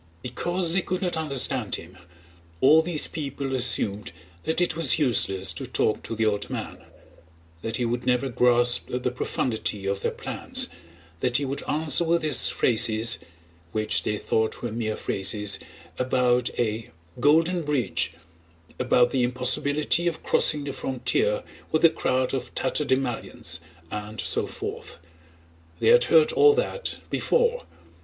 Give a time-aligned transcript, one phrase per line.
[0.23, 1.95] Because they could not understand him
[2.59, 4.11] all these people assumed
[4.45, 6.83] that it was useless to talk to the old man;
[7.61, 10.69] that he would never grasp the profundity of their plans,
[11.19, 13.19] that he would answer with his phrases
[13.73, 15.59] (which they thought were mere phrases)
[15.99, 16.89] about a
[17.19, 18.11] "golden bridge,"
[18.79, 23.59] about the impossibility of crossing the frontier with a crowd of tatterdemalions,
[23.91, 24.97] and so forth.
[25.79, 27.65] They had heard all that before.